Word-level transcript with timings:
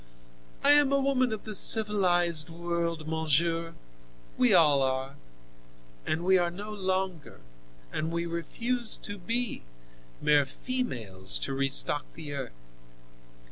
I 0.63 0.71
am 0.71 0.91
a 0.91 0.99
woman 0.99 1.31
of 1.31 1.43
the 1.43 1.53
civilized 1.53 2.49
world, 2.49 3.07
monsieur—we 3.07 4.51
all 4.51 4.81
are—and 4.81 6.25
we 6.25 6.39
are 6.39 6.49
no 6.49 6.73
longer, 6.73 7.39
and 7.93 8.09
we 8.11 8.25
refuse 8.25 8.97
to 8.97 9.19
be, 9.19 9.61
mere 10.19 10.47
females 10.47 11.37
to 11.45 11.53
restock 11.53 12.11
the 12.15 12.33
earth." 12.33 12.51